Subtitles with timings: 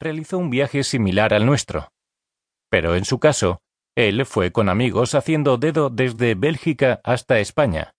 [0.00, 1.92] realizó un viaje similar al nuestro.
[2.70, 3.60] Pero en su caso,
[3.94, 7.94] él fue con amigos haciendo dedo desde Bélgica hasta España.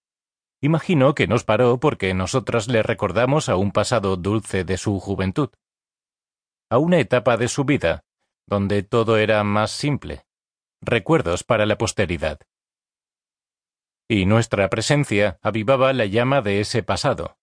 [0.61, 5.49] Imagino que nos paró porque nosotras le recordamos a un pasado dulce de su juventud.
[6.69, 8.04] A una etapa de su vida
[8.48, 10.25] donde todo era más simple.
[10.82, 12.39] Recuerdos para la posteridad.
[14.10, 17.38] Y nuestra presencia avivaba la llama de ese pasado.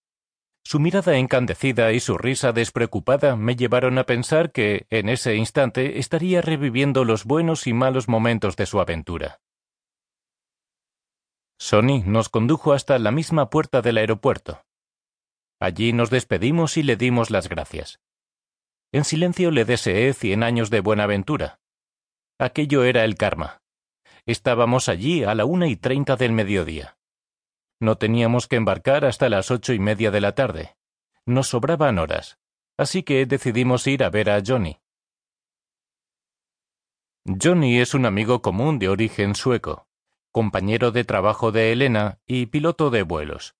[0.64, 5.98] Su mirada encandecida y su risa despreocupada me llevaron a pensar que, en ese instante,
[5.98, 9.40] estaría reviviendo los buenos y malos momentos de su aventura.
[11.58, 14.64] Sonny nos condujo hasta la misma puerta del aeropuerto.
[15.60, 18.00] Allí nos despedimos y le dimos las gracias.
[18.92, 21.60] En silencio le deseé cien años de buena aventura.
[22.38, 23.60] Aquello era el karma.
[24.24, 26.96] Estábamos allí a la una y treinta del mediodía.
[27.80, 30.76] No teníamos que embarcar hasta las ocho y media de la tarde.
[31.24, 32.38] Nos sobraban horas,
[32.76, 34.80] así que decidimos ir a ver a Johnny.
[37.24, 39.86] Johnny es un amigo común de origen sueco,
[40.30, 43.54] compañero de trabajo de Elena y piloto de vuelos.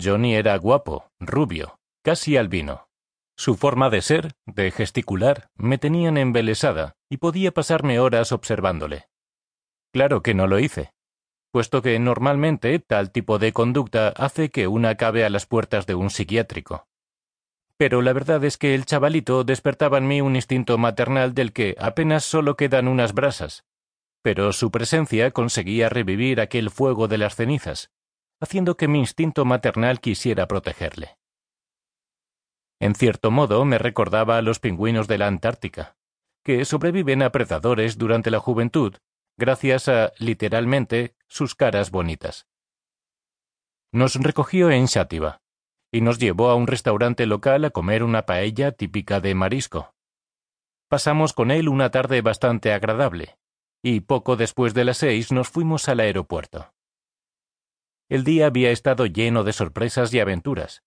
[0.00, 2.88] Johnny era guapo, rubio, casi albino.
[3.36, 9.08] Su forma de ser, de gesticular, me tenían embelesada y podía pasarme horas observándole.
[9.92, 10.92] Claro que no lo hice
[11.50, 15.94] puesto que normalmente tal tipo de conducta hace que una acabe a las puertas de
[15.94, 16.86] un psiquiátrico.
[17.76, 21.76] Pero la verdad es que el chavalito despertaba en mí un instinto maternal del que
[21.78, 23.64] apenas solo quedan unas brasas,
[24.22, 27.90] pero su presencia conseguía revivir aquel fuego de las cenizas,
[28.40, 31.16] haciendo que mi instinto maternal quisiera protegerle.
[32.80, 35.96] En cierto modo me recordaba a los pingüinos de la Antártica,
[36.44, 38.96] que sobreviven a predadores durante la juventud
[39.40, 42.46] gracias a, literalmente, sus caras bonitas.
[43.90, 45.40] Nos recogió en Chátiva
[45.90, 49.96] y nos llevó a un restaurante local a comer una paella típica de marisco.
[50.88, 53.38] Pasamos con él una tarde bastante agradable,
[53.82, 56.72] y poco después de las seis nos fuimos al aeropuerto.
[58.08, 60.84] El día había estado lleno de sorpresas y aventuras,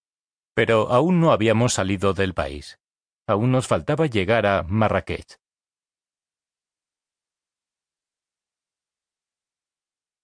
[0.53, 2.79] pero aún no habíamos salido del país.
[3.27, 5.42] Aún nos faltaba llegar a Marrakech.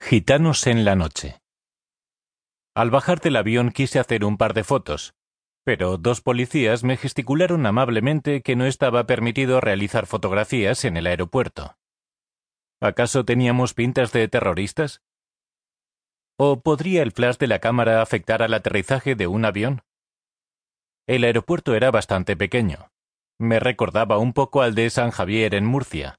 [0.09, 1.37] Gitanos en la noche.
[2.75, 5.13] Al bajar del avión quise hacer un par de fotos,
[5.63, 11.75] pero dos policías me gesticularon amablemente que no estaba permitido realizar fotografías en el aeropuerto.
[12.81, 15.03] ¿Acaso teníamos pintas de terroristas?
[16.39, 19.83] ¿O podría el flash de la cámara afectar al aterrizaje de un avión?
[21.07, 22.89] El aeropuerto era bastante pequeño.
[23.37, 26.18] Me recordaba un poco al de San Javier en Murcia,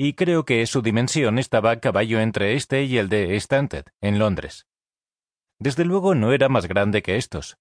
[0.00, 4.20] y creo que su dimensión estaba a caballo entre este y el de Stanted, en
[4.20, 4.68] Londres.
[5.58, 7.58] Desde luego no era más grande que estos.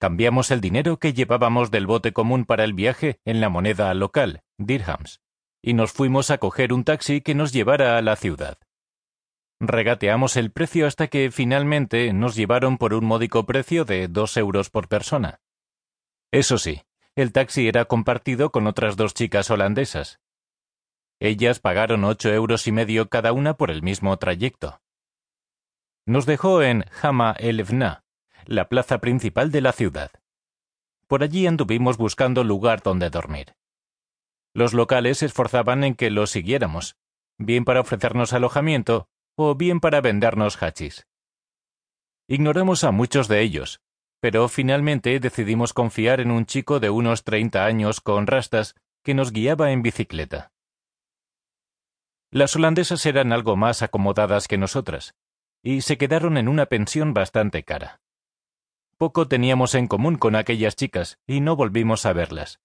[0.00, 4.40] Cambiamos el dinero que llevábamos del bote común para el viaje en la moneda local,
[4.56, 5.20] dirhams,
[5.62, 8.58] y nos fuimos a coger un taxi que nos llevara a la ciudad.
[9.60, 14.70] Regateamos el precio hasta que finalmente nos llevaron por un módico precio de dos euros
[14.70, 15.40] por persona.
[16.32, 16.82] Eso sí,
[17.14, 20.18] el taxi era compartido con otras dos chicas holandesas,
[21.20, 24.80] ellas pagaron ocho euros y medio cada una por el mismo trayecto.
[26.06, 28.04] Nos dejó en Hama Elvna,
[28.44, 30.10] la plaza principal de la ciudad.
[31.08, 33.54] Por allí anduvimos buscando lugar donde dormir.
[34.54, 36.96] Los locales se esforzaban en que los siguiéramos,
[37.38, 41.06] bien para ofrecernos alojamiento o bien para vendernos hachís.
[42.28, 43.80] Ignoramos a muchos de ellos,
[44.20, 49.32] pero finalmente decidimos confiar en un chico de unos treinta años con rastas que nos
[49.32, 50.52] guiaba en bicicleta.
[52.36, 55.14] Las holandesas eran algo más acomodadas que nosotras,
[55.62, 58.02] y se quedaron en una pensión bastante cara.
[58.98, 62.60] Poco teníamos en común con aquellas chicas y no volvimos a verlas.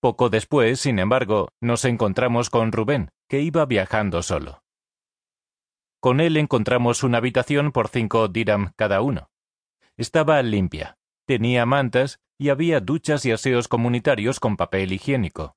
[0.00, 4.62] Poco después, sin embargo, nos encontramos con Rubén, que iba viajando solo.
[6.00, 9.28] Con él encontramos una habitación por cinco dirham cada uno.
[9.98, 10.96] Estaba limpia,
[11.26, 15.56] tenía mantas y había duchas y aseos comunitarios con papel higiénico.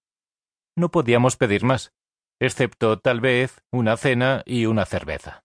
[0.76, 1.94] No podíamos pedir más,
[2.40, 5.44] excepto tal vez una cena y una cerveza.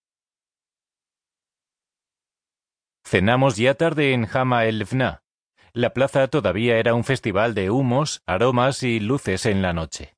[3.05, 5.23] Cenamos ya tarde en Hama el Fna.
[5.73, 10.17] La plaza todavía era un festival de humos, aromas y luces en la noche.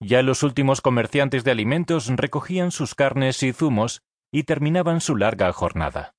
[0.00, 4.02] Ya los últimos comerciantes de alimentos recogían sus carnes y zumos
[4.32, 6.14] y terminaban su larga jornada.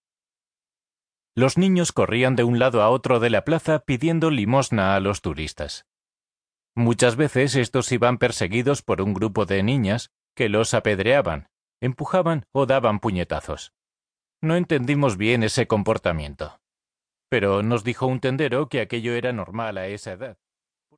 [1.36, 5.21] Los niños corrían de un lado a otro de la plaza pidiendo limosna a los
[5.21, 5.86] turistas.
[6.80, 11.50] Muchas veces estos iban perseguidos por un grupo de niñas que los apedreaban,
[11.81, 13.74] empujaban o daban puñetazos.
[14.42, 16.62] No entendimos bien ese comportamiento.
[17.28, 20.38] Pero nos dijo un tendero que aquello era normal a esa edad.